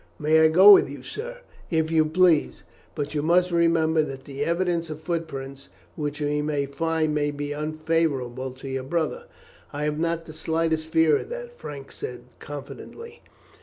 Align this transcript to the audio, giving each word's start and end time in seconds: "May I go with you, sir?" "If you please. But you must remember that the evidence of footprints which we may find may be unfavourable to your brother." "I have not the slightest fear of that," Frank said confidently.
"May 0.17 0.39
I 0.39 0.47
go 0.47 0.71
with 0.73 0.89
you, 0.89 1.03
sir?" 1.03 1.41
"If 1.69 1.91
you 1.91 2.05
please. 2.05 2.63
But 2.95 3.13
you 3.13 3.21
must 3.21 3.51
remember 3.51 4.01
that 4.01 4.23
the 4.25 4.43
evidence 4.43 4.89
of 4.89 5.01
footprints 5.01 5.69
which 5.95 6.19
we 6.19 6.41
may 6.41 6.65
find 6.65 7.13
may 7.13 7.29
be 7.29 7.51
unfavourable 7.51 8.49
to 8.53 8.67
your 8.67 8.81
brother." 8.81 9.25
"I 9.71 9.83
have 9.83 9.99
not 9.99 10.25
the 10.25 10.33
slightest 10.33 10.87
fear 10.87 11.17
of 11.17 11.29
that," 11.29 11.55
Frank 11.59 11.91
said 11.91 12.23
confidently. 12.39 13.21